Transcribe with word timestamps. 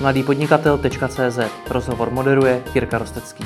mladýpodnikatel.cz 0.00 1.38
Rozhovor 1.70 2.10
moderuje 2.10 2.62
Jirka 2.74 2.98
Rostecký. 2.98 3.44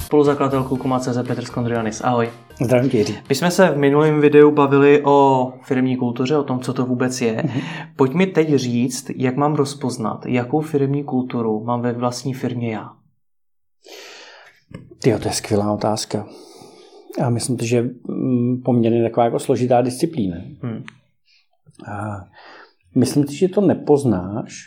Spoluzakladatel 0.00 0.64
Kukuma.cz 0.64 1.18
Petr 1.26 1.44
Skondrianis. 1.44 2.00
Ahoj. 2.04 2.28
Zdravím 2.60 2.90
tě, 2.90 3.04
My 3.28 3.34
jsme 3.34 3.50
se 3.50 3.70
v 3.70 3.78
minulém 3.78 4.20
videu 4.20 4.50
bavili 4.50 5.02
o 5.04 5.52
firmní 5.62 5.96
kultuře, 5.96 6.36
o 6.38 6.44
tom, 6.44 6.60
co 6.60 6.72
to 6.72 6.86
vůbec 6.86 7.20
je. 7.20 7.36
Mm-hmm. 7.36 7.62
Pojď 7.96 8.14
mi 8.14 8.26
teď 8.26 8.54
říct, 8.54 9.10
jak 9.16 9.36
mám 9.36 9.54
rozpoznat, 9.54 10.26
jakou 10.26 10.60
firmní 10.60 11.04
kulturu 11.04 11.64
mám 11.64 11.82
ve 11.82 11.92
vlastní 11.92 12.34
firmě 12.34 12.72
já. 12.74 12.90
Tyjo, 15.02 15.18
to 15.18 15.28
je 15.28 15.34
skvělá 15.34 15.72
otázka. 15.72 16.26
Já 17.18 17.30
myslím, 17.30 17.58
že 17.58 17.76
je 17.76 17.82
mm, 17.82 18.62
poměrně 18.62 19.02
taková 19.02 19.24
jako 19.24 19.38
složitá 19.38 19.82
disciplína. 19.82 20.36
Hmm. 20.62 20.84
A 21.86 22.24
myslím 22.94 23.26
si, 23.26 23.36
že 23.36 23.48
to 23.48 23.60
nepoznáš, 23.60 24.66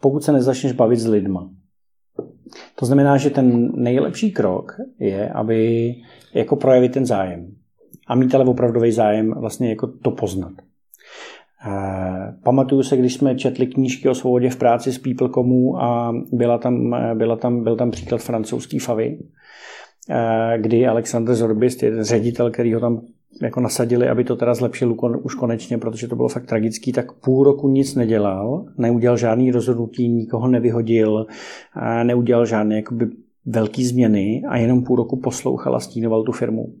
pokud 0.00 0.24
se 0.24 0.32
nezačneš 0.32 0.72
bavit 0.72 0.96
s 0.96 1.06
lidma. 1.06 1.50
To 2.74 2.86
znamená, 2.86 3.16
že 3.16 3.30
ten 3.30 3.72
nejlepší 3.74 4.32
krok 4.32 4.72
je, 4.98 5.28
aby 5.28 5.92
jako 6.34 6.56
projevit 6.56 6.92
ten 6.92 7.06
zájem. 7.06 7.56
A 8.06 8.14
mít 8.14 8.34
ale 8.34 8.44
opravdový 8.44 8.92
zájem 8.92 9.30
vlastně 9.30 9.68
jako 9.68 9.86
to 9.86 10.10
poznat. 10.10 10.52
Pamatuju 12.42 12.82
se, 12.82 12.96
když 12.96 13.14
jsme 13.14 13.34
četli 13.34 13.66
knížky 13.66 14.08
o 14.08 14.14
svobodě 14.14 14.50
v 14.50 14.56
práci 14.56 14.92
z 14.92 14.98
Peoplecomu 14.98 15.82
a 15.82 16.12
byla 16.32 16.58
tam, 16.58 16.96
byla 17.14 17.36
tam, 17.36 17.64
byl 17.64 17.76
tam 17.76 17.90
příklad 17.90 18.22
francouzský 18.22 18.78
favy, 18.78 19.18
kdy 20.56 20.86
Alexander 20.86 21.34
Zorbist, 21.34 21.82
je 21.82 22.04
ředitel, 22.04 22.50
který 22.50 22.74
ho 22.74 22.80
tam 22.80 23.00
jako 23.42 23.60
nasadili, 23.60 24.08
aby 24.08 24.24
to 24.24 24.36
teda 24.36 24.54
zlepšil 24.54 24.96
už 25.22 25.34
konečně, 25.34 25.78
protože 25.78 26.08
to 26.08 26.16
bylo 26.16 26.28
fakt 26.28 26.46
tragický, 26.46 26.92
tak 26.92 27.12
půl 27.12 27.44
roku 27.44 27.68
nic 27.68 27.94
nedělal, 27.94 28.66
neudělal 28.78 29.16
žádný 29.16 29.50
rozhodnutí, 29.50 30.08
nikoho 30.08 30.48
nevyhodil, 30.48 31.26
neudělal 32.02 32.46
žádné 32.46 32.76
jakoby 32.76 33.06
velký 33.46 33.84
změny 33.84 34.42
a 34.48 34.56
jenom 34.56 34.84
půl 34.84 34.96
roku 34.96 35.16
poslouchal 35.16 35.76
a 35.76 35.80
stínoval 35.80 36.22
tu 36.22 36.32
firmu. 36.32 36.74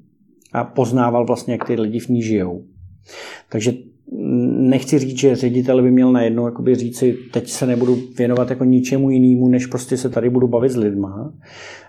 A 0.52 0.64
poznával 0.64 1.26
vlastně, 1.26 1.52
jak 1.54 1.66
ty 1.66 1.80
lidi 1.80 2.00
v 2.00 2.08
ní 2.08 2.22
žijou. 2.22 2.64
Takže 3.48 3.72
nechci 4.12 4.98
říct, 4.98 5.18
že 5.18 5.36
ředitel 5.36 5.82
by 5.82 5.90
měl 5.90 6.12
najednou 6.12 6.46
jakoby 6.46 6.74
říci, 6.74 7.18
teď 7.32 7.48
se 7.48 7.66
nebudu 7.66 7.98
věnovat 8.18 8.50
jako 8.50 8.64
ničemu 8.64 9.10
jinému, 9.10 9.48
než 9.48 9.66
prostě 9.66 9.96
se 9.96 10.08
tady 10.08 10.30
budu 10.30 10.48
bavit 10.48 10.72
s 10.72 10.76
lidma, 10.76 11.32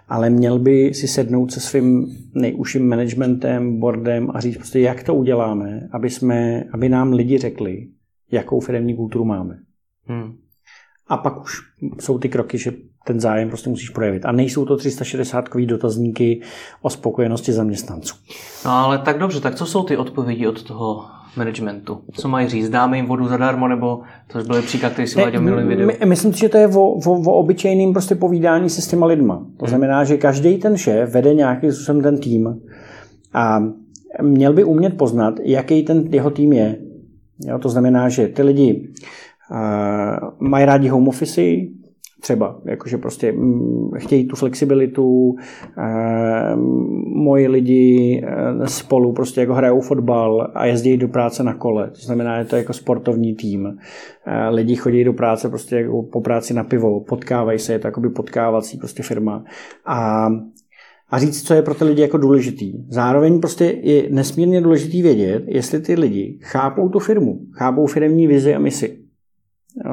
ale 0.07 0.29
měl 0.29 0.59
by 0.59 0.93
si 0.93 1.07
sednout 1.07 1.51
se 1.51 1.59
svým 1.59 2.15
nejužším 2.33 2.87
managementem, 2.87 3.79
boardem 3.79 4.31
a 4.33 4.39
říct 4.39 4.57
prostě, 4.57 4.79
jak 4.79 5.03
to 5.03 5.15
uděláme, 5.15 5.89
aby, 5.91 6.09
jsme, 6.09 6.63
aby 6.73 6.89
nám 6.89 7.13
lidi 7.13 7.37
řekli, 7.37 7.87
jakou 8.31 8.59
firmní 8.59 8.95
kulturu 8.95 9.25
máme. 9.25 9.59
Hmm. 10.05 10.33
A 11.07 11.17
pak 11.17 11.41
už 11.41 11.53
jsou 11.99 12.19
ty 12.19 12.29
kroky, 12.29 12.57
že 12.57 12.71
ten 13.07 13.19
zájem 13.19 13.49
prostě 13.49 13.69
musíš 13.69 13.89
projevit. 13.89 14.25
A 14.25 14.31
nejsou 14.31 14.65
to 14.65 14.77
360 14.77 15.45
dotazníky 15.65 16.41
o 16.81 16.89
spokojenosti 16.89 17.53
zaměstnanců. 17.53 18.15
No 18.65 18.71
ale 18.71 18.97
tak 18.97 19.19
dobře, 19.19 19.39
tak 19.39 19.55
co 19.55 19.65
jsou 19.65 19.83
ty 19.83 19.97
odpovědi 19.97 20.47
od 20.47 20.63
toho 20.63 21.05
managementu? 21.37 22.01
Co 22.13 22.27
mají 22.27 22.47
říct? 22.47 22.69
Dáme 22.69 22.97
jim 22.97 23.05
vodu 23.05 23.27
zadarmo, 23.27 23.67
nebo 23.67 24.01
to 24.27 24.43
byl 24.43 24.61
příklad, 24.61 24.93
který 24.93 25.07
si 25.07 25.21
váděl 25.21 25.41
v 25.41 25.43
minulém 25.43 25.67
videu? 25.67 25.89
Myslím 26.05 26.33
si, 26.33 26.39
že 26.39 26.49
to 26.49 26.57
je 26.57 26.67
o, 26.67 26.81
o, 26.81 27.11
o 27.11 27.33
obyčejným 27.33 27.93
prostě 27.93 28.15
povídání 28.15 28.69
se 28.69 28.81
s 28.81 28.87
těma 28.87 29.05
lidma. 29.05 29.35
To 29.35 29.65
hmm. 29.65 29.69
znamená, 29.69 30.03
že 30.03 30.17
každý 30.17 30.57
ten 30.57 30.77
šéf 30.77 31.13
vede 31.13 31.33
nějakým 31.33 31.71
způsobem 31.71 32.01
ten 32.01 32.17
tým 32.17 32.59
a 33.33 33.63
měl 34.21 34.53
by 34.53 34.63
umět 34.63 34.97
poznat, 34.97 35.33
jaký 35.43 35.83
ten 35.83 36.03
jeho 36.11 36.29
tým 36.29 36.53
je. 36.53 36.75
Jo, 37.45 37.59
to 37.59 37.69
znamená, 37.69 38.09
že 38.09 38.27
ty 38.27 38.43
lidi 38.43 38.89
uh, 39.51 40.47
mají 40.49 40.65
rádi 40.65 40.87
home 40.87 41.07
office, 41.07 41.41
třeba, 42.21 42.61
jakože 42.65 42.97
prostě 42.97 43.31
mm, 43.31 43.89
chtějí 43.97 44.27
tu 44.27 44.35
flexibilitu, 44.35 45.35
eh, 45.77 46.55
moji 47.15 47.47
lidi 47.47 48.21
eh, 48.25 48.67
spolu 48.67 49.13
prostě 49.13 49.41
jako 49.41 49.53
hrajou 49.53 49.81
fotbal 49.81 50.51
a 50.53 50.65
jezdí 50.65 50.97
do 50.97 51.07
práce 51.07 51.43
na 51.43 51.53
kole, 51.53 51.89
to 51.89 51.99
znamená, 51.99 52.43
že 52.43 52.49
to 52.49 52.55
je 52.55 52.61
jako 52.61 52.73
sportovní 52.73 53.35
tým. 53.35 53.77
Eh, 54.25 54.49
lidi 54.49 54.75
chodí 54.75 55.03
do 55.03 55.13
práce 55.13 55.49
prostě 55.49 55.75
jako 55.75 56.03
po 56.03 56.21
práci 56.21 56.53
na 56.53 56.63
pivo, 56.63 56.99
potkávají 56.99 57.59
se, 57.59 57.73
je 57.73 57.79
to 57.79 57.91
potkávací 58.15 58.77
prostě 58.77 59.03
firma. 59.03 59.43
A 59.85 60.27
a 61.09 61.19
říct, 61.19 61.43
co 61.43 61.53
je 61.53 61.61
pro 61.61 61.73
ty 61.73 61.83
lidi 61.83 62.01
jako 62.01 62.17
důležitý. 62.17 62.73
Zároveň 62.89 63.39
prostě 63.39 63.65
je 63.65 64.09
nesmírně 64.09 64.61
důležitý 64.61 65.01
vědět, 65.01 65.43
jestli 65.47 65.79
ty 65.79 65.95
lidi 65.95 66.39
chápou 66.41 66.89
tu 66.89 66.99
firmu, 66.99 67.39
chápou 67.51 67.85
firmní 67.85 68.27
vizi 68.27 68.55
a 68.55 68.59
misi. 68.59 68.99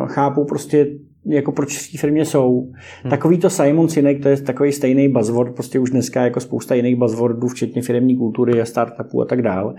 Chápou 0.07 0.45
prostě 0.45 0.87
jako 1.27 1.53
proč 1.53 1.79
v 1.79 1.93
té 1.93 1.99
firmě 1.99 2.25
jsou. 2.25 2.61
Hmm. 3.03 3.11
Takový 3.11 3.39
to 3.39 3.51
Simon 3.51 3.89
Sinek, 3.89 4.23
to 4.23 4.29
je 4.29 4.37
takový 4.37 4.73
stejný 4.73 5.09
buzzword, 5.09 5.55
prostě 5.55 5.79
už 5.79 5.91
dneska 5.91 6.23
jako 6.25 6.41
spousta 6.41 6.75
jiných 6.75 6.97
buzzwordů, 6.97 7.49
včetně 7.49 7.83
firmní 7.83 8.17
kultury 8.17 8.61
a 8.61 8.65
startupů 8.65 9.23
a 9.23 9.25
tak 9.25 9.43
dále. 9.43 9.75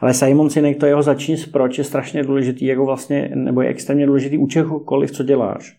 Ale 0.00 0.14
Simon 0.14 0.50
Sinek, 0.50 0.80
to 0.80 0.86
jeho 0.86 1.02
začín 1.02 1.36
proč 1.52 1.78
je 1.78 1.84
strašně 1.84 2.22
důležitý, 2.22 2.64
jako 2.64 2.84
vlastně, 2.84 3.32
nebo 3.34 3.62
je 3.62 3.68
extrémně 3.68 4.06
důležitý 4.06 4.38
u 4.38 4.46
čehokoliv, 4.46 5.10
co 5.10 5.22
děláš. 5.22 5.76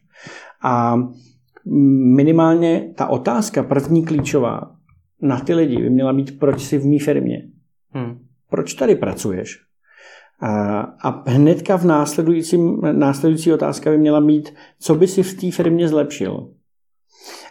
A 0.64 0.96
minimálně 2.16 2.92
ta 2.96 3.08
otázka 3.08 3.64
první 3.64 4.06
klíčová 4.06 4.76
na 5.22 5.40
ty 5.40 5.54
lidi 5.54 5.78
by 5.78 5.90
měla 5.90 6.14
být, 6.14 6.40
proč 6.40 6.62
jsi 6.62 6.78
v 6.78 6.86
mý 6.86 7.00
firmě. 7.00 7.48
Hmm. 7.90 8.20
Proč 8.50 8.74
tady 8.74 8.96
pracuješ? 8.96 9.71
A, 10.42 11.24
hnedka 11.28 11.78
v 11.78 11.86
následujícím, 11.86 12.82
následující 12.92 13.54
otázka 13.54 13.90
by 13.90 13.98
měla 13.98 14.22
být, 14.22 14.54
co 14.80 14.96
by 14.96 15.08
si 15.08 15.24
v 15.24 15.42
té 15.42 15.52
firmě 15.52 15.88
zlepšil. 15.88 16.50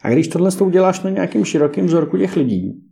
A 0.02 0.10
když 0.10 0.28
tohle 0.28 0.52
to 0.52 0.64
uděláš 0.64 1.02
na 1.02 1.10
nějakým 1.10 1.44
širokým 1.44 1.86
vzorku 1.86 2.18
těch 2.18 2.36
lidí, 2.36 2.82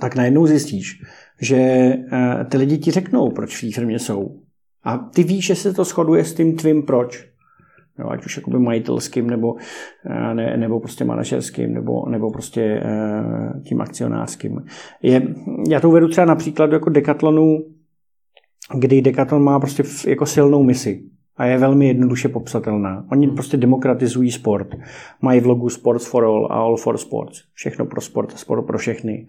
tak 0.00 0.14
najednou 0.14 0.46
zjistíš, 0.46 1.02
že 1.40 1.56
eh, 1.56 2.44
ty 2.50 2.56
lidi 2.56 2.78
ti 2.78 2.90
řeknou, 2.90 3.30
proč 3.30 3.56
v 3.56 3.60
té 3.60 3.72
firmě 3.74 3.98
jsou. 3.98 4.40
A 4.84 4.98
ty 4.98 5.22
víš, 5.22 5.46
že 5.46 5.54
se 5.54 5.72
to 5.72 5.84
shoduje 5.84 6.24
s 6.24 6.34
tím 6.34 6.56
tvým 6.56 6.82
proč. 6.82 7.28
No, 7.98 8.10
ať 8.10 8.26
už 8.26 8.36
jakoby 8.36 8.58
majitelským, 8.58 9.30
nebo, 9.30 9.54
eh, 10.10 10.34
ne, 10.34 10.56
nebo 10.56 10.80
prostě 10.80 11.04
manažerským, 11.04 11.74
nebo, 11.74 12.08
nebo 12.08 12.30
prostě 12.30 12.82
uh, 12.84 13.62
tím 13.62 13.80
akcionářským. 13.80 14.64
Je, 15.02 15.22
já 15.70 15.80
to 15.80 15.88
uvedu 15.88 16.08
třeba 16.08 16.24
například 16.24 16.72
jako 16.72 16.90
Decathlonu, 16.90 17.58
kdy 18.74 19.02
Decathlon 19.02 19.42
má 19.42 19.60
prostě 19.60 19.82
jako 20.06 20.26
silnou 20.26 20.62
misi 20.62 21.02
a 21.36 21.44
je 21.44 21.58
velmi 21.58 21.88
jednoduše 21.88 22.28
popsatelná. 22.28 23.06
Oni 23.12 23.28
prostě 23.28 23.56
demokratizují 23.56 24.30
sport. 24.30 24.74
Mají 25.22 25.40
v 25.40 25.46
logu 25.46 25.68
Sports 25.68 26.06
for 26.06 26.24
All 26.24 26.46
a 26.46 26.54
All 26.54 26.76
for 26.76 26.98
Sports. 26.98 27.42
Všechno 27.54 27.86
pro 27.86 28.00
sport 28.00 28.32
a 28.34 28.36
sport 28.36 28.66
pro 28.66 28.78
všechny. 28.78 29.26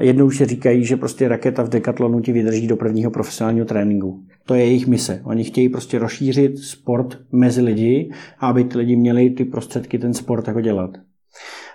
Jednoduše 0.00 0.46
říkají, 0.46 0.84
že 0.84 0.96
prostě 0.96 1.28
raketa 1.28 1.62
v 1.62 1.68
Decathlonu 1.68 2.20
ti 2.20 2.32
vydrží 2.32 2.66
do 2.66 2.76
prvního 2.76 3.10
profesionálního 3.10 3.66
tréninku. 3.66 4.22
To 4.46 4.54
je 4.54 4.64
jejich 4.64 4.86
mise. 4.86 5.20
Oni 5.24 5.44
chtějí 5.44 5.68
prostě 5.68 5.98
rozšířit 5.98 6.58
sport 6.58 7.18
mezi 7.32 7.62
lidi, 7.62 8.10
aby 8.38 8.64
ty 8.64 8.78
lidi 8.78 8.96
měli 8.96 9.30
ty 9.30 9.44
prostředky 9.44 9.98
ten 9.98 10.14
sport 10.14 10.48
jako 10.48 10.60
dělat. 10.60 10.90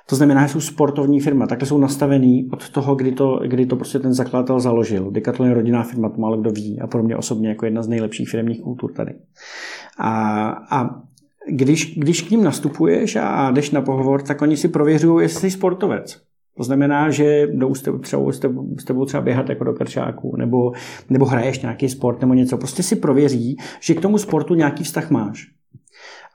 To 0.10 0.16
znamená, 0.16 0.48
že 0.48 0.54
jsou 0.54 0.60
sportovní 0.60 1.20
firma, 1.20 1.48
takhle 1.48 1.68
jsou 1.68 1.78
nastavený 1.78 2.50
od 2.54 2.70
toho, 2.70 2.96
kdy 2.96 3.12
to, 3.12 3.40
kdy 3.48 3.66
to 3.66 3.76
prostě 3.76 4.00
ten 4.00 4.14
zakladatel 4.14 4.60
založil. 4.60 5.12
Decathlon 5.12 5.50
je 5.50 5.56
rodinná 5.56 5.84
firma, 5.84 6.10
to 6.10 6.22
málo 6.22 6.38
kdo 6.38 6.52
ví 6.52 6.80
a 6.82 6.88
pro 6.88 7.04
mě 7.04 7.16
osobně 7.16 7.50
jako 7.50 7.66
jedna 7.66 7.84
z 7.84 7.88
nejlepších 7.88 8.30
firmních 8.30 8.62
kultur 8.62 8.94
tady. 8.94 9.14
A, 10.00 10.48
a 10.72 11.02
když, 11.50 11.98
když 11.98 12.22
k 12.22 12.32
ním 12.32 12.44
nastupuješ 12.44 13.16
a 13.16 13.52
jdeš 13.52 13.72
na 13.72 13.82
pohovor, 13.82 14.22
tak 14.22 14.42
oni 14.42 14.58
si 14.58 14.68
prověřují, 14.68 15.24
jestli 15.24 15.52
jsi 15.52 15.58
sportovec. 15.58 16.22
To 16.58 16.64
znamená, 16.64 17.10
že 17.10 17.48
jdou 17.48 17.76
s 17.76 17.82
tebou, 17.82 17.98
třeba, 17.98 18.32
s 18.80 18.86
tebou 18.86 19.06
třeba 19.06 19.24
běhat 19.24 19.50
jako 19.50 19.64
do 19.64 19.74
krčáku, 19.74 20.36
nebo, 20.38 20.72
nebo 21.10 21.26
hraješ 21.26 21.62
nějaký 21.62 21.90
sport 21.90 22.22
nebo 22.22 22.34
něco. 22.34 22.58
Prostě 22.58 22.84
si 22.84 22.96
prověří, 22.96 23.58
že 23.82 23.94
k 23.94 24.02
tomu 24.02 24.18
sportu 24.18 24.56
nějaký 24.56 24.84
vztah 24.84 25.12
máš 25.12 25.54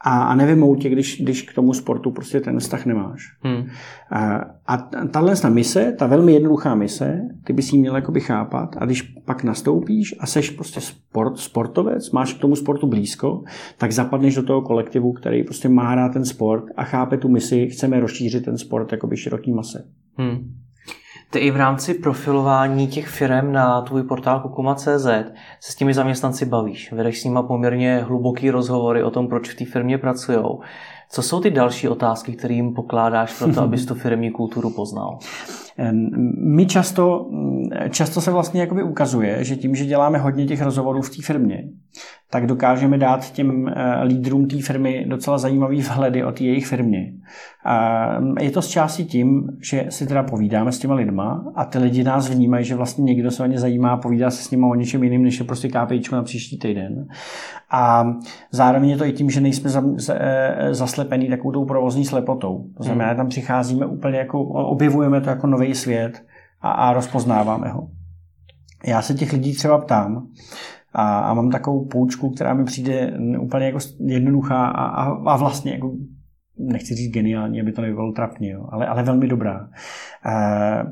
a, 0.01 0.23
a 0.23 0.35
nevymou 0.35 0.75
tě, 0.75 0.89
když, 0.89 1.21
když 1.23 1.43
k 1.43 1.55
tomu 1.55 1.73
sportu 1.73 2.11
prostě 2.11 2.41
ten 2.41 2.59
vztah 2.59 2.87
nemáš. 2.87 3.23
Hmm. 3.41 3.67
A, 4.11 4.37
a 4.67 4.77
tahle 5.11 5.35
mise, 5.49 5.95
ta 5.99 6.07
velmi 6.07 6.33
jednoduchá 6.33 6.75
mise, 6.75 7.21
ty 7.45 7.53
bys 7.53 7.73
ji 7.73 7.79
měl 7.79 7.97
jakoby 7.97 8.21
chápat 8.21 8.77
a 8.79 8.85
když 8.85 9.03
pak 9.03 9.45
nastoupíš 9.45 10.15
a 10.21 10.27
seš 10.27 10.51
prostě 10.51 10.81
sport, 10.81 11.39
sportovec, 11.39 12.11
máš 12.11 12.35
k 12.35 12.41
tomu 12.41 12.57
sportu 12.57 12.87
blízko, 12.87 13.43
tak 13.79 13.93
zapadneš 13.93 14.35
do 14.35 14.43
toho 14.43 14.63
kolektivu, 14.63 15.13
který 15.13 15.45
prostě 15.45 15.69
má 15.69 15.95
rád 15.95 16.13
ten 16.13 16.25
sport 16.25 16.65
a 16.77 16.85
chápe 16.85 17.17
tu 17.17 17.29
misi, 17.29 17.69
chceme 17.69 18.01
rozšířit 18.01 18.45
ten 18.45 18.59
sport 18.59 18.93
jakoby 18.93 19.17
široký 19.17 19.53
mase. 19.53 19.85
Hmm. 20.17 20.48
Ty 21.31 21.39
i 21.39 21.51
v 21.51 21.57
rámci 21.57 21.95
profilování 21.95 22.89
těch 22.89 23.09
firm 23.09 23.53
na 23.53 23.83
tvůj 23.83 24.03
portál 24.03 24.41
kukuma.cz 24.41 24.87
se 25.61 25.73
s 25.73 25.75
těmi 25.75 25.95
zaměstnanci 25.95 26.47
bavíš. 26.47 26.93
Vedeš 26.93 27.21
s 27.21 27.25
nimi 27.25 27.39
poměrně 27.47 28.05
hluboký 28.09 28.51
rozhovory 28.51 29.03
o 29.03 29.11
tom, 29.11 29.29
proč 29.29 29.51
v 29.51 29.55
té 29.55 29.65
firmě 29.65 29.99
pracují. 29.99 30.39
Co 31.11 31.23
jsou 31.23 31.41
ty 31.41 31.51
další 31.51 31.89
otázky, 31.89 32.33
které 32.33 32.55
jim 32.55 32.75
pokládáš 32.75 33.39
pro 33.39 33.55
to, 33.55 33.61
abys 33.61 33.87
tu 33.87 33.95
firmní 33.95 34.31
kulturu 34.31 34.71
poznal? 34.71 35.19
My 36.45 36.67
často, 36.67 37.31
často 37.91 38.21
se 38.21 38.31
vlastně 38.31 38.61
jakoby 38.61 38.83
ukazuje, 38.83 39.45
že 39.45 39.57
tím, 39.57 39.75
že 39.75 39.85
děláme 39.85 40.19
hodně 40.19 40.47
těch 40.47 40.63
rozhovorů 40.63 41.03
v 41.03 41.17
té 41.17 41.23
firmě, 41.23 41.65
tak 42.31 42.47
dokážeme 42.47 42.99
dát 42.99 43.31
těm 43.31 43.69
eh, 43.69 44.05
lídrům 44.05 44.49
té 44.49 44.63
firmy 44.63 45.05
docela 45.09 45.39
zajímavý 45.39 45.81
vhledy 45.81 46.25
o 46.25 46.33
té 46.33 46.45
jejich 46.45 46.67
firmě. 46.67 47.13
A 47.65 48.09
je 48.41 48.51
to 48.51 48.63
z 48.63 48.69
části 48.69 49.05
tím, 49.05 49.49
že 49.63 49.87
si 49.89 50.07
teda 50.07 50.23
povídáme 50.23 50.73
s 50.73 50.79
těma 50.79 50.95
lidma 50.95 51.53
a 51.55 51.65
ty 51.65 51.79
lidi 51.79 52.05
nás 52.05 52.29
vnímají, 52.29 52.65
že 52.65 52.75
vlastně 52.75 53.05
někdo 53.05 53.31
se 53.31 53.43
o 53.43 53.47
ně 53.47 53.59
zajímá, 53.59 53.97
povídá 53.97 54.31
se 54.31 54.43
s 54.43 54.51
nimi 54.51 54.67
o 54.71 54.75
něčem 54.75 55.03
jiným, 55.03 55.23
než 55.23 55.39
je 55.39 55.45
prostě 55.45 55.69
KPIčko 55.69 56.17
na 56.17 56.23
příští 56.23 56.59
týden. 56.59 57.07
A 57.71 58.13
zároveň 58.51 58.91
je 58.91 58.97
to 58.97 59.05
i 59.05 59.13
tím, 59.13 59.31
že 59.31 59.41
nejsme 59.41 59.71
eh, 60.11 60.75
zaslepený 60.75 61.29
takovou 61.29 61.53
tou 61.53 61.65
provozní 61.65 62.05
slepotou. 62.05 62.65
To 62.77 62.83
znamená, 62.83 63.09
že 63.09 63.11
hmm. 63.11 63.17
tam 63.17 63.29
přicházíme 63.29 63.87
úplně 63.87 64.19
jako, 64.19 64.43
objevujeme 64.45 65.21
to 65.21 65.31
jako 65.31 65.47
nový 65.47 65.75
svět 65.75 66.25
a, 66.61 66.71
a 66.71 66.93
rozpoznáváme 66.93 67.69
ho. 67.69 67.89
Já 68.87 69.03
se 69.03 69.15
těch 69.15 69.33
lidí 69.33 69.55
třeba 69.55 69.79
ptám, 69.79 70.27
a, 70.99 71.19
a 71.19 71.35
mám 71.35 71.51
takovou 71.51 71.85
půjčku, 71.85 72.31
která 72.31 72.55
mi 72.55 72.65
přijde 72.65 73.19
úplně 73.41 73.67
jako 73.67 73.79
jednoduchá 74.01 74.67
a, 74.67 74.85
a, 74.85 75.05
a 75.05 75.37
vlastně 75.37 75.73
jako 75.73 75.93
nechci 76.59 76.95
říct 76.95 77.13
geniální, 77.13 77.61
aby 77.61 77.73
to 77.73 77.83
nebylo 77.83 78.13
trapně, 78.13 78.51
jo, 78.51 78.69
ale, 78.73 78.87
ale 78.87 79.03
velmi 79.03 79.29
dobrá. 79.29 79.71
E, 80.27 80.85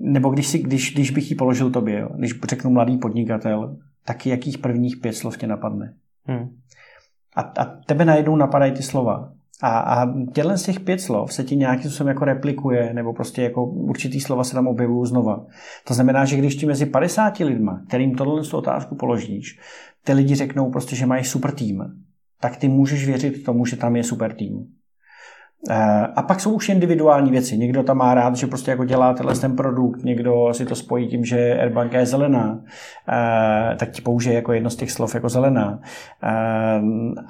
nebo 0.00 0.30
když, 0.30 0.46
si, 0.46 0.58
když, 0.58 0.94
když 0.94 1.10
bych 1.10 1.30
ji 1.30 1.36
položil 1.36 1.70
tobě, 1.70 1.98
jo, 1.98 2.08
když 2.18 2.40
řeknu 2.48 2.70
mladý 2.70 2.98
podnikatel, 2.98 3.76
tak 4.04 4.26
jakých 4.26 4.58
prvních 4.58 4.96
pět 4.96 5.12
slov 5.12 5.36
tě 5.36 5.46
napadne? 5.46 5.94
Hmm. 6.24 6.48
A, 7.36 7.40
a 7.40 7.64
tebe 7.64 8.04
najednou 8.04 8.36
napadají 8.36 8.72
ty 8.72 8.82
slova. 8.82 9.32
A, 9.62 9.78
a 9.78 10.12
těhle 10.34 10.58
z 10.58 10.62
těch 10.62 10.80
pět 10.80 11.00
slov 11.00 11.32
se 11.32 11.44
ti 11.44 11.56
nějakým 11.56 11.90
způsobem 11.90 12.08
jako 12.08 12.24
replikuje, 12.24 12.94
nebo 12.94 13.12
prostě 13.12 13.42
jako 13.42 13.66
určitý 13.66 14.20
slova 14.20 14.44
se 14.44 14.54
tam 14.54 14.66
objevují 14.66 15.08
znova. 15.08 15.46
To 15.84 15.94
znamená, 15.94 16.24
že 16.24 16.36
když 16.36 16.56
ti 16.56 16.66
mezi 16.66 16.86
50 16.86 17.38
lidma, 17.38 17.82
kterým 17.88 18.14
tohle 18.14 18.42
otázku 18.52 18.94
položíš, 18.94 19.58
ty 20.04 20.12
lidi 20.12 20.34
řeknou 20.34 20.70
prostě, 20.70 20.96
že 20.96 21.06
mají 21.06 21.24
super 21.24 21.50
tým, 21.50 21.84
tak 22.40 22.56
ty 22.56 22.68
můžeš 22.68 23.06
věřit 23.06 23.44
tomu, 23.44 23.66
že 23.66 23.76
tam 23.76 23.96
je 23.96 24.04
super 24.04 24.34
tým. 24.34 24.66
Eh, 25.70 26.06
a 26.16 26.22
pak 26.22 26.40
jsou 26.40 26.52
už 26.52 26.68
individuální 26.68 27.30
věci. 27.30 27.58
Někdo 27.58 27.82
tam 27.82 27.96
má 27.96 28.14
rád, 28.14 28.36
že 28.36 28.46
prostě 28.46 28.70
jako 28.70 28.84
dělá 28.84 29.14
tenhle 29.14 29.34
ten 29.34 29.56
produkt, 29.56 30.04
někdo 30.04 30.48
si 30.52 30.66
to 30.66 30.74
spojí 30.74 31.08
tím, 31.08 31.24
že 31.24 31.58
Airbanka 31.60 31.98
je 31.98 32.06
zelená, 32.06 32.58
eh, 33.08 33.76
tak 33.76 33.90
ti 33.90 34.02
použije 34.02 34.34
jako 34.34 34.52
jedno 34.52 34.70
z 34.70 34.76
těch 34.76 34.90
slov 34.90 35.14
jako 35.14 35.28
zelená. 35.28 35.78
Eh, 36.22 36.80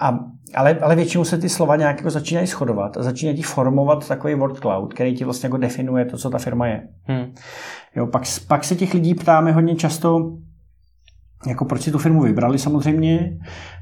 a, 0.01 0.19
ale, 0.55 0.79
ale 0.81 0.97
většinou 0.97 1.25
se 1.25 1.39
ty 1.39 1.49
slova 1.49 1.77
nějak 1.77 1.97
jako 1.97 2.11
začínají 2.11 2.47
shodovat 2.47 2.97
a 2.97 3.03
začínají 3.03 3.37
ti 3.37 3.43
formovat 3.43 4.09
takový 4.09 4.35
word 4.35 4.59
cloud, 4.59 4.95
který 4.95 5.15
ti 5.15 5.25
vlastně 5.25 5.47
jako 5.47 5.57
definuje 5.57 6.05
to, 6.05 6.17
co 6.17 6.31
ta 6.31 6.39
firma 6.39 6.67
je. 6.67 6.89
Hmm. 7.05 7.35
Jo, 7.97 8.07
pak, 8.07 8.23
pak 8.49 8.65
se 8.65 8.75
těch 8.75 8.95
lidí 8.95 9.15
ptáme 9.15 9.53
hodně 9.53 9.77
často, 9.77 10.33
jako 11.47 11.65
proč 11.65 11.83
si 11.83 11.93
tu 11.93 11.99
firmu 11.99 12.23
vybrali 12.23 12.59
samozřejmě, 12.59 13.39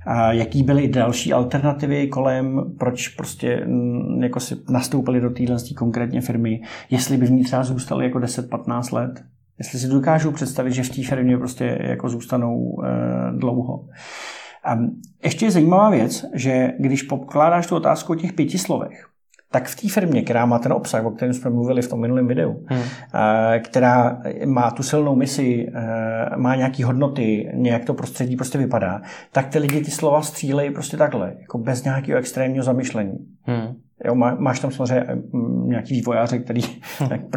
a 0.06 0.32
jaký 0.32 0.62
byly 0.62 0.88
další 0.88 1.32
alternativy 1.32 2.08
kolem, 2.08 2.74
proč 2.78 3.08
prostě 3.08 3.64
mm, 3.66 4.22
jako 4.22 4.40
si 4.40 4.56
nastoupili 4.68 5.20
do 5.20 5.30
téhle 5.30 5.56
konkrétně 5.76 6.20
firmy, 6.20 6.60
jestli 6.90 7.16
by 7.16 7.26
v 7.26 7.30
ní 7.30 7.44
třeba 7.44 7.64
zůstali 7.64 8.04
jako 8.04 8.18
10-15 8.18 8.96
let, 8.96 9.24
jestli 9.58 9.78
si 9.78 9.88
dokážou 9.88 10.30
představit, 10.30 10.72
že 10.72 10.82
v 10.82 10.90
té 10.90 11.02
firmě 11.02 11.38
prostě 11.38 11.78
jako 11.80 12.08
zůstanou 12.08 12.82
e, 12.84 12.88
dlouho. 13.38 13.88
A 14.64 14.78
ještě 15.24 15.46
je 15.46 15.50
zajímavá 15.50 15.90
věc, 15.90 16.24
že 16.34 16.72
když 16.78 17.02
pokládáš 17.02 17.66
tu 17.66 17.76
otázku 17.76 18.12
o 18.12 18.16
těch 18.16 18.32
pěti 18.32 18.58
slovech, 18.58 19.11
tak 19.52 19.68
v 19.68 19.80
té 19.80 19.88
firmě, 19.88 20.22
která 20.22 20.46
má 20.46 20.58
ten 20.58 20.72
obsah, 20.72 21.04
o 21.04 21.10
kterém 21.10 21.34
jsme 21.34 21.50
mluvili 21.50 21.82
v 21.82 21.88
tom 21.88 22.00
minulém 22.00 22.26
videu, 22.26 22.64
hmm. 22.66 22.82
Eh, 23.14 23.58
která 23.58 24.22
má 24.44 24.70
tu 24.70 24.82
silnou 24.82 25.14
misi, 25.14 25.66
eh, 25.74 26.36
má 26.36 26.54
nějaké 26.54 26.84
hodnoty, 26.84 27.50
nějak 27.54 27.84
to 27.84 27.94
prostředí 27.94 28.36
prostě 28.36 28.58
vypadá, 28.58 29.02
tak 29.32 29.48
ty 29.48 29.58
lidi 29.58 29.80
ty 29.80 29.90
slova 29.90 30.22
střílejí 30.22 30.70
prostě 30.70 30.96
takhle, 30.96 31.34
jako 31.40 31.58
bez 31.58 31.84
nějakého 31.84 32.18
extrémního 32.18 32.64
zamyšlení. 32.64 33.18
Hmm. 33.42 33.74
Jo, 34.04 34.14
má, 34.14 34.36
máš 34.38 34.60
tam 34.60 34.70
samozřejmě 34.70 35.06
mm, 35.32 35.68
nějaký 35.68 35.94
vývojáře, 35.94 36.38
který, 36.38 36.60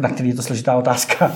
na 0.02 0.08
který 0.08 0.28
je 0.28 0.34
to 0.34 0.42
složitá 0.42 0.76
otázka, 0.76 1.32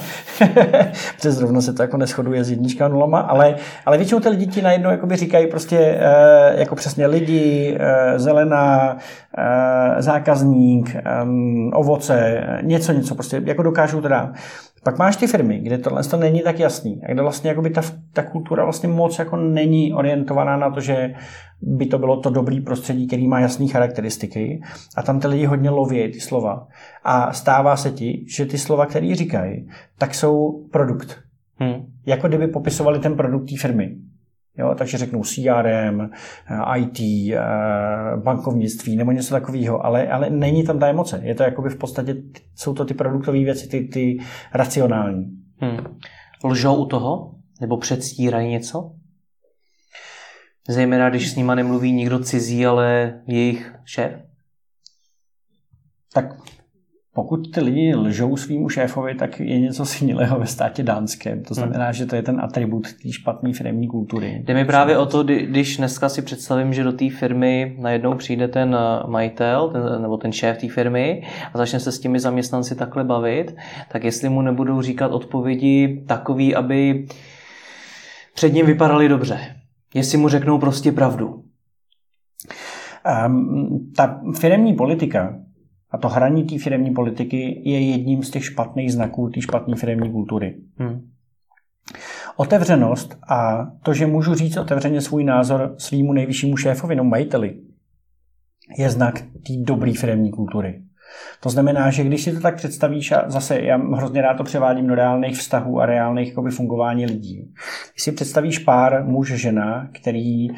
protože 1.17 1.33
zrovna 1.33 1.61
se 1.61 1.73
to 1.73 1.83
jako 1.83 1.97
neschoduje 1.97 2.45
s 2.45 2.51
jednička 2.51 2.89
nulama, 2.89 3.21
ale, 3.21 3.55
ale 3.87 3.97
většinou 3.97 4.21
ty 4.21 4.29
lidi 4.29 4.47
ti 4.47 4.63
najednou 4.63 4.91
jakoby 4.91 5.17
říkají 5.17 5.47
prostě 5.47 5.79
e, 5.79 6.61
jako 6.61 6.75
přesně 6.75 7.07
lidi, 7.07 7.77
e, 7.81 8.19
zelená, 8.19 8.97
zákazník, 9.99 10.95
e, 10.95 11.03
ovoce, 11.73 12.45
něco, 12.63 12.93
něco 12.93 13.15
prostě, 13.15 13.43
jako 13.45 13.63
dokážou 13.63 14.01
teda. 14.01 14.33
Pak 14.85 14.99
máš 14.99 15.17
ty 15.17 15.27
firmy, 15.27 15.59
kde 15.59 15.79
tohle 15.79 16.05
to 16.05 16.17
není 16.17 16.41
tak 16.41 16.59
jasný 16.59 17.01
a 17.05 17.13
kde 17.13 17.23
vlastně 17.23 17.51
jakoby 17.51 17.71
ta, 17.71 17.81
ta 18.13 18.23
kultura 18.23 18.65
vlastně 18.65 18.89
moc 18.89 19.19
jako 19.19 19.37
není 19.37 19.95
orientovaná 19.95 20.57
na 20.57 20.71
to, 20.71 20.81
že 20.81 21.15
by 21.63 21.87
to 21.87 21.99
bylo 21.99 22.21
to 22.21 22.31
dobrý 22.31 22.61
prostředí, 22.61 23.07
který 23.07 23.29
má 23.29 23.41
jasné 23.41 23.67
charakteristiky 23.67 24.63
a 24.97 25.03
tam 25.03 25.21
ty 25.21 25.29
lidi 25.29 25.45
hodně 25.45 25.71
loví 25.71 26.13
ty 26.13 26.21
slova. 26.21 26.67
A 27.05 27.33
stává 27.33 27.77
se 27.77 27.91
ti, 27.91 28.25
že 28.37 28.47
ty 28.47 28.59
slova, 28.59 28.87
které 28.87 29.15
říkají, 29.15 29.69
tak 29.99 30.15
jsou 30.15 30.65
produkt. 30.71 31.19
Hmm. 31.57 31.87
Jako 32.07 32.29
kdyby 32.29 32.47
popisovali 32.47 32.99
ten 32.99 33.17
produkt 33.17 33.51
té 33.51 33.57
firmy. 33.57 33.97
Jo, 34.61 34.75
takže 34.79 34.99
řeknou 34.99 35.23
CRM, 35.25 36.11
IT, 36.77 37.01
eh, 37.01 37.41
bankovnictví 38.17 38.97
nebo 38.97 39.13
něco 39.13 39.35
takového, 39.35 39.87
ale, 39.87 40.09
ale 40.09 40.31
není 40.31 40.65
tam 40.65 40.79
ta 40.79 40.89
emoce. 40.89 41.21
Je 41.23 41.35
to 41.35 41.43
jakoby 41.43 41.71
v 41.71 41.77
podstatě, 41.77 42.17
jsou 42.55 42.75
to 42.75 42.85
ty 42.85 42.95
produktové 42.95 43.39
věci, 43.39 43.69
ty, 43.69 43.81
ty 43.81 44.19
racionální. 44.55 45.27
Hmm. 45.57 45.99
Lžou 46.45 46.75
u 46.75 46.87
toho? 46.87 47.35
Nebo 47.61 47.77
předstírají 47.77 48.49
něco? 48.49 48.93
Zejména, 50.69 51.11
když 51.11 51.31
s 51.31 51.37
nima 51.37 51.55
nemluví 51.55 51.93
nikdo 51.93 52.19
cizí, 52.19 52.67
ale 52.67 53.21
jejich 53.27 53.75
šéf? 53.85 54.13
Tak 56.13 56.25
pokud 57.15 57.51
ty 57.55 57.61
lidi 57.61 57.95
lžou 57.95 58.37
svýmu 58.37 58.69
šéfovi, 58.69 59.15
tak 59.15 59.41
je 59.41 59.61
něco 59.61 59.85
smělého 59.85 60.39
ve 60.39 60.47
státě 60.47 60.83
dánském. 60.83 61.43
To 61.43 61.55
znamená, 61.55 61.85
hmm. 61.85 61.93
že 61.93 62.07
to 62.07 62.17
je 62.17 62.23
ten 62.23 62.41
atribut 62.41 62.93
té 63.03 63.13
špatné 63.13 63.53
firmní 63.53 63.89
kultury. 63.89 64.43
Jde 64.45 64.55
mi 64.55 64.65
právě 64.65 64.99
o 64.99 65.07
to, 65.07 65.23
když 65.23 65.77
dneska 65.77 66.09
si 66.09 66.23
představím, 66.23 66.73
že 66.73 66.85
do 66.85 66.93
té 66.93 67.11
firmy 67.11 67.77
najednou 67.79 68.15
přijde 68.15 68.49
ten 68.49 68.77
eh, 68.81 69.11
majitel 69.11 69.71
ten, 69.71 70.03
nebo 70.03 70.17
ten 70.17 70.33
šéf 70.33 70.59
té 70.59 70.69
firmy 70.69 71.23
a 71.55 71.59
začne 71.59 71.81
se 71.81 71.93
s 71.93 71.99
těmi 71.99 72.21
zaměstnanci 72.21 72.75
takhle 72.75 73.05
bavit, 73.05 73.57
tak 73.93 74.05
jestli 74.05 74.29
mu 74.29 74.43
nebudou 74.43 74.83
říkat 74.83 75.13
odpovědi 75.13 76.05
takový, 76.09 76.55
aby 76.55 77.07
před 78.35 78.53
ním 78.53 78.67
vypadali 78.67 79.09
dobře. 79.09 79.41
Jestli 79.95 80.19
mu 80.19 80.29
řeknou 80.29 80.59
prostě 80.59 80.93
pravdu. 80.93 81.45
Um, 83.27 83.93
ta 83.97 84.21
firmní 84.41 84.75
politika 84.75 85.41
a 85.91 85.99
to 85.99 86.09
hraní 86.09 86.45
té 86.45 86.59
firmní 86.59 86.91
politiky 86.91 87.63
je 87.65 87.91
jedním 87.91 88.23
z 88.23 88.31
těch 88.31 88.45
špatných 88.45 88.93
znaků 88.93 89.29
té 89.29 89.41
špatné 89.41 89.77
firmní 89.77 90.13
kultury. 90.13 90.57
Hmm. 90.77 91.11
Otevřenost 92.37 93.19
a 93.29 93.67
to, 93.83 93.95
že 93.95 94.07
můžu 94.07 94.35
říct 94.35 94.57
otevřeně 94.57 95.01
svůj 95.01 95.25
názor 95.25 95.75
svýmu 95.79 96.13
nejvyššímu 96.13 96.57
šéfovi, 96.57 96.97
no 96.97 97.05
majiteli, 97.05 97.61
je 98.79 98.91
znak 98.91 99.21
té 99.21 99.53
dobré 99.65 99.93
firmní 99.93 100.31
kultury. 100.31 100.83
To 101.43 101.51
znamená, 101.51 101.91
že 101.91 102.05
když 102.05 102.23
si 102.23 102.33
to 102.33 102.41
tak 102.41 102.57
představíš, 102.57 103.13
a 103.13 103.25
zase 103.31 103.61
já 103.61 103.77
hrozně 103.77 104.23
rád 104.23 104.35
to 104.35 104.45
převádím 104.45 104.87
do 104.87 104.95
reálných 104.95 105.39
vztahů 105.39 105.81
a 105.81 105.87
reálných 105.87 106.29
jakoby, 106.29 106.51
fungování 106.51 107.07
lidí. 107.07 107.53
Když 107.93 108.03
si 108.03 108.13
představíš 108.13 108.59
pár 108.59 109.05
muž, 109.05 109.33
žena, 109.33 109.89
který 110.01 110.51
e, 110.51 110.55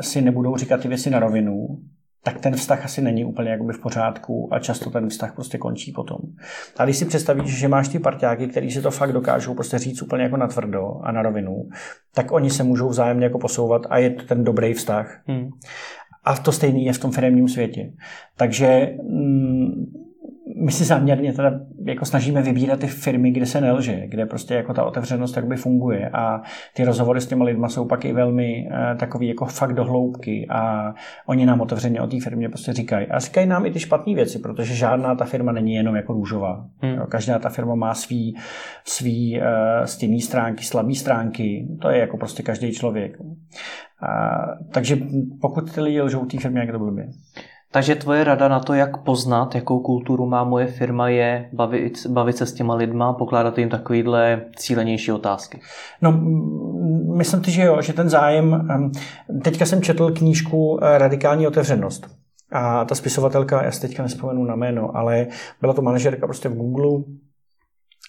si 0.00 0.20
nebudou 0.20 0.56
říkat 0.56 0.80
ty 0.80 0.88
věci 0.88 1.10
na 1.10 1.18
rovinu, 1.18 1.78
tak 2.22 2.40
ten 2.40 2.56
vztah 2.56 2.84
asi 2.84 3.02
není 3.02 3.24
úplně 3.24 3.50
jakoby 3.50 3.72
v 3.72 3.80
pořádku 3.80 4.48
a 4.52 4.58
často 4.58 4.90
ten 4.90 5.08
vztah 5.08 5.34
prostě 5.34 5.58
končí 5.58 5.92
potom. 5.92 6.18
A 6.76 6.84
když 6.84 6.96
si 6.96 7.04
představíš, 7.04 7.58
že 7.58 7.68
máš 7.68 7.88
ty 7.88 7.98
parťáky, 7.98 8.48
kteří 8.48 8.70
si 8.70 8.82
to 8.82 8.90
fakt 8.90 9.12
dokážou 9.12 9.54
prostě 9.54 9.78
říct 9.78 10.02
úplně 10.02 10.22
jako 10.22 10.36
na 10.36 10.46
tvrdo 10.46 10.94
a 11.02 11.12
na 11.12 11.22
rovinu, 11.22 11.68
tak 12.14 12.32
oni 12.32 12.50
se 12.50 12.62
můžou 12.62 12.88
vzájemně 12.88 13.24
jako 13.24 13.38
posouvat 13.38 13.82
a 13.90 13.98
je 13.98 14.10
to 14.10 14.24
ten 14.24 14.44
dobrý 14.44 14.74
vztah. 14.74 15.20
Hmm. 15.26 15.50
A 16.24 16.36
to 16.36 16.52
stejné 16.52 16.80
je 16.80 16.92
v 16.92 16.98
tom 16.98 17.10
firmním 17.10 17.48
světě. 17.48 17.92
Takže 18.36 18.96
mm, 19.02 19.92
my 20.60 20.72
si 20.72 20.84
záměrně 20.84 21.32
teda 21.32 21.60
jako 21.84 22.04
snažíme 22.04 22.42
vybírat 22.42 22.80
ty 22.80 22.86
firmy, 22.86 23.30
kde 23.30 23.46
se 23.46 23.60
nelže, 23.60 24.06
kde 24.06 24.26
prostě 24.26 24.54
jako 24.54 24.74
ta 24.74 24.84
otevřenost 24.84 25.36
jakoby 25.36 25.56
funguje 25.56 26.08
a 26.08 26.42
ty 26.76 26.84
rozhovory 26.84 27.20
s 27.20 27.26
těma 27.26 27.44
lidma 27.44 27.68
jsou 27.68 27.84
pak 27.84 28.04
i 28.04 28.12
velmi 28.12 28.68
uh, 28.70 28.98
takový 28.98 29.28
jako 29.28 29.46
fakt 29.46 29.72
dohloubky 29.72 30.46
a 30.50 30.94
oni 31.26 31.46
nám 31.46 31.60
otevřeně 31.60 32.00
o 32.00 32.06
té 32.06 32.20
firmě 32.20 32.48
prostě 32.48 32.72
říkají. 32.72 33.06
A 33.06 33.18
říkají 33.18 33.46
nám 33.46 33.66
i 33.66 33.70
ty 33.70 33.80
špatné 33.80 34.14
věci, 34.14 34.38
protože 34.38 34.74
žádná 34.74 35.14
ta 35.14 35.24
firma 35.24 35.52
není 35.52 35.74
jenom 35.74 35.96
jako 35.96 36.12
růžová. 36.12 36.66
Hmm. 36.82 36.94
Jo, 36.94 37.06
každá 37.06 37.38
ta 37.38 37.48
firma 37.48 37.74
má 37.74 37.94
svý, 37.94 38.36
svý 38.84 39.40
uh, 39.40 39.44
stěnný 39.84 40.20
stránky, 40.20 40.64
slabý 40.64 40.94
stránky, 40.94 41.68
to 41.80 41.90
je 41.90 41.98
jako 41.98 42.16
prostě 42.16 42.42
každý 42.42 42.72
člověk. 42.72 43.18
A, 44.02 44.40
takže 44.72 44.98
pokud 45.40 45.74
ty 45.74 45.80
lidi 45.80 46.02
lžou 46.02 46.24
té 46.24 46.38
firmě, 46.38 46.60
jak 46.60 46.70
to 46.70 46.78
blbě. 46.78 47.08
Takže 47.72 47.94
tvoje 47.94 48.24
rada 48.24 48.48
na 48.48 48.60
to, 48.60 48.74
jak 48.74 48.96
poznat, 48.96 49.54
jakou 49.54 49.80
kulturu 49.80 50.26
má 50.26 50.44
moje 50.44 50.66
firma, 50.66 51.08
je 51.08 51.48
bavit, 51.52 52.06
bavit 52.06 52.36
se 52.36 52.46
s 52.46 52.52
těma 52.52 52.74
lidma, 52.74 53.12
pokládat 53.12 53.58
jim 53.58 53.68
takovýhle 53.68 54.44
cílenější 54.56 55.12
otázky. 55.12 55.60
No, 56.02 56.12
myslím 57.16 57.44
si, 57.44 57.50
že 57.50 57.62
jo, 57.62 57.82
že 57.82 57.92
ten 57.92 58.08
zájem, 58.08 58.68
teďka 59.44 59.66
jsem 59.66 59.82
četl 59.82 60.10
knížku 60.10 60.78
eh, 60.82 60.98
Radikální 60.98 61.46
otevřenost. 61.46 62.06
A 62.52 62.84
ta 62.84 62.94
spisovatelka, 62.94 63.64
já 63.64 63.70
si 63.70 63.80
teďka 63.80 64.02
nespomenu 64.02 64.44
na 64.44 64.56
jméno, 64.56 64.96
ale 64.96 65.26
byla 65.60 65.72
to 65.72 65.82
manažerka 65.82 66.26
prostě 66.26 66.48
v 66.48 66.56
Google, 66.56 67.02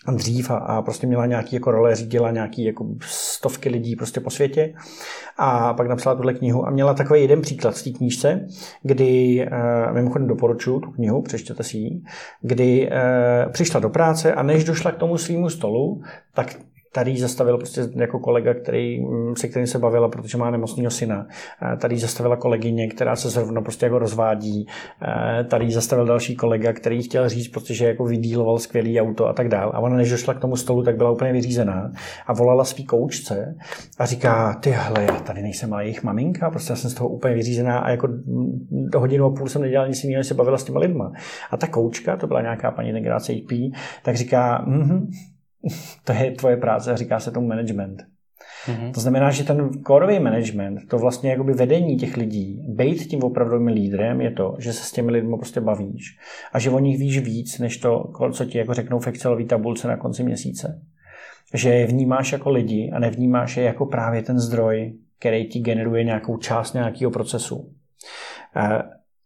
dřív 0.07 0.51
a, 0.51 0.55
a 0.55 0.81
prostě 0.81 1.07
měla 1.07 1.25
nějaký 1.25 1.55
jako 1.55 1.71
role, 1.71 1.95
řídila 1.95 2.31
nějaký 2.31 2.63
jako 2.63 2.85
stovky 3.01 3.69
lidí 3.69 3.95
prostě 3.95 4.19
po 4.19 4.29
světě. 4.29 4.73
A 5.37 5.73
pak 5.73 5.87
napsala 5.87 6.15
tuhle 6.15 6.33
knihu 6.33 6.67
a 6.67 6.69
měla 6.69 6.93
takový 6.93 7.21
jeden 7.21 7.41
příklad 7.41 7.75
v 7.75 7.83
té 7.83 7.89
knížce, 7.89 8.47
kdy, 8.83 9.45
uh, 9.51 9.93
mimochodem 9.93 10.27
doporučuji 10.27 10.79
tu 10.79 10.91
knihu, 10.91 11.21
přečtěte 11.21 11.63
si 11.63 11.77
ji, 11.77 12.01
kdy 12.41 12.89
uh, 12.89 13.51
přišla 13.51 13.79
do 13.79 13.89
práce 13.89 14.33
a 14.33 14.43
než 14.43 14.63
došla 14.63 14.91
k 14.91 14.97
tomu 14.97 15.17
svýmu 15.17 15.49
stolu, 15.49 16.01
tak 16.33 16.55
Tady 16.93 17.17
zastavil 17.17 17.57
prostě 17.57 17.81
jako 17.95 18.19
kolega, 18.19 18.53
který, 18.53 19.01
mm, 19.01 19.35
se 19.35 19.47
kterým 19.47 19.67
se 19.67 19.79
bavila, 19.79 20.09
protože 20.09 20.37
má 20.37 20.51
nemocného 20.51 20.91
syna. 20.91 21.27
Tady 21.77 21.97
zastavila 21.97 22.35
kolegyně, 22.35 22.87
která 22.87 23.15
se 23.15 23.29
zrovna 23.29 23.61
prostě 23.61 23.85
jako 23.85 23.99
rozvádí. 23.99 24.67
Tady 25.47 25.71
zastavil 25.71 26.05
další 26.05 26.35
kolega, 26.35 26.73
který 26.73 27.03
chtěl 27.03 27.29
říct, 27.29 27.47
protože 27.47 27.85
jako 27.85 28.05
vydíloval 28.05 28.59
skvělý 28.59 29.01
auto 29.01 29.27
a 29.27 29.33
tak 29.33 29.47
dál. 29.47 29.71
A 29.73 29.79
ona, 29.79 29.95
než 29.95 30.09
došla 30.09 30.33
k 30.33 30.39
tomu 30.39 30.55
stolu, 30.55 30.83
tak 30.83 30.97
byla 30.97 31.11
úplně 31.11 31.31
vyřízená 31.33 31.91
a 32.27 32.33
volala 32.33 32.63
svý 32.63 32.85
koučce 32.85 33.55
a 33.99 34.05
říká, 34.05 34.53
tyhle, 34.53 35.03
já 35.03 35.19
tady 35.19 35.41
nejsem 35.41 35.73
ale 35.73 35.83
jejich 35.83 36.03
maminka, 36.03 36.49
prostě 36.49 36.71
já 36.71 36.75
jsem 36.75 36.89
z 36.89 36.93
toho 36.93 37.09
úplně 37.09 37.35
vyřízená 37.35 37.79
a 37.79 37.89
jako 37.89 38.07
do 38.71 38.99
hodinu 38.99 39.25
a 39.25 39.29
půl 39.29 39.47
jsem 39.47 39.61
nedělal 39.61 39.87
nic 39.87 40.03
jiného, 40.03 40.23
se 40.23 40.33
bavila 40.33 40.57
s 40.57 40.63
těma 40.63 40.79
lidma. 40.79 41.11
A 41.51 41.57
ta 41.57 41.67
koučka, 41.67 42.17
to 42.17 42.27
byla 42.27 42.41
nějaká 42.41 42.71
paní 42.71 42.91
tenkrát 42.91 43.19
CP, 43.19 43.51
tak 44.03 44.15
říká, 44.15 44.65
mm-hmm, 44.67 45.07
to 46.03 46.13
je 46.13 46.31
tvoje 46.31 46.57
práce 46.57 46.91
a 46.91 46.95
říká 46.95 47.19
se 47.19 47.31
tomu 47.31 47.47
management. 47.47 48.03
Mm-hmm. 48.67 48.91
To 48.91 49.01
znamená, 49.01 49.31
že 49.31 49.43
ten 49.43 49.69
korový 49.83 50.19
management, 50.19 50.87
to 50.87 50.97
vlastně 50.97 51.31
jakoby 51.31 51.53
vedení 51.53 51.97
těch 51.97 52.17
lidí, 52.17 52.65
být 52.67 53.05
tím 53.05 53.23
opravdovým 53.23 53.67
lídrem 53.67 54.21
je 54.21 54.31
to, 54.31 54.55
že 54.59 54.73
se 54.73 54.83
s 54.83 54.91
těmi 54.91 55.11
lidmi 55.11 55.35
prostě 55.37 55.61
bavíš 55.61 56.17
a 56.53 56.59
že 56.59 56.69
o 56.69 56.79
nich 56.79 56.99
víš 56.99 57.19
víc, 57.19 57.59
než 57.59 57.77
to, 57.77 58.11
co 58.31 58.45
ti 58.45 58.57
jako 58.57 58.73
řeknou 58.73 58.99
v 58.99 59.07
Excelový 59.07 59.45
tabulce 59.45 59.87
na 59.87 59.97
konci 59.97 60.23
měsíce. 60.23 60.81
Že 61.53 61.69
je 61.69 61.87
vnímáš 61.87 62.31
jako 62.31 62.49
lidi 62.49 62.91
a 62.93 62.99
nevnímáš 62.99 63.57
je 63.57 63.63
jako 63.63 63.85
právě 63.85 64.21
ten 64.21 64.39
zdroj, 64.39 64.93
který 65.19 65.49
ti 65.49 65.59
generuje 65.59 66.03
nějakou 66.03 66.37
část 66.37 66.73
nějakého 66.73 67.11
procesu. 67.11 67.73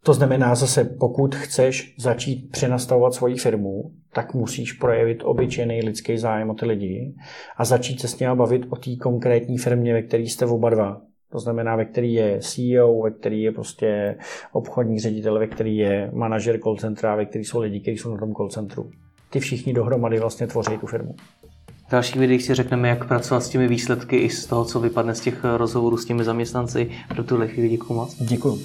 To 0.06 0.14
znamená 0.14 0.56
zase, 0.56 0.84
pokud 0.84 1.36
chceš 1.36 1.96
začít 1.98 2.52
přenastavovat 2.52 3.14
svoji 3.14 3.36
firmu, 3.36 3.92
tak 4.14 4.34
musíš 4.34 4.74
projevit 4.74 5.24
obyčejný 5.24 5.82
lidský 5.84 6.18
zájem 6.18 6.50
o 6.50 6.54
ty 6.54 6.66
lidi 6.66 7.16
a 7.58 7.66
začít 7.66 8.02
se 8.02 8.08
s 8.08 8.20
nimi 8.20 8.36
bavit 8.36 8.66
o 8.70 8.76
té 8.76 8.96
konkrétní 8.96 9.58
firmě, 9.58 9.94
ve 9.94 10.02
které 10.02 10.24
jste 10.24 10.46
oba 10.46 10.70
dva. 10.70 11.02
To 11.32 11.40
znamená, 11.40 11.76
ve 11.76 11.86
který 11.86 12.14
je 12.14 12.40
CEO, 12.40 13.02
ve 13.04 13.12
který 13.12 13.42
je 13.42 13.52
prostě 13.52 14.16
obchodní 14.52 15.00
ředitel, 15.00 15.40
ve 15.40 15.48
který 15.48 15.78
je 15.78 16.12
manažer 16.14 16.60
call 16.60 16.78
centra, 16.78 17.16
ve 17.16 17.26
který 17.26 17.46
jsou 17.46 17.60
lidi, 17.60 17.80
kteří 17.80 17.98
jsou 17.98 18.12
na 18.12 18.18
tom 18.18 18.34
call 18.36 18.50
centru. 18.50 18.90
Ty 19.30 19.40
všichni 19.40 19.74
dohromady 19.74 20.20
vlastně 20.20 20.48
tvoří 20.48 20.78
tu 20.78 20.88
firmu. 20.88 21.16
V 21.88 21.92
dalších 21.92 22.16
videích 22.16 22.44
si 22.44 22.54
řekneme, 22.54 22.90
jak 22.90 23.08
pracovat 23.08 23.40
s 23.40 23.50
těmi 23.50 23.68
výsledky 23.68 24.18
i 24.18 24.30
z 24.30 24.46
toho, 24.46 24.66
co 24.66 24.80
vypadne 24.80 25.16
z 25.16 25.20
těch 25.20 25.44
rozhovorů 25.44 25.98
s 25.98 26.06
těmi 26.06 26.24
zaměstnanci. 26.24 26.92
Pro 27.08 27.24
tuhle 27.24 27.48
chvíli 27.48 27.70
děkuji 27.70 27.94
moc. 27.94 28.16
Děkuji. 28.16 28.58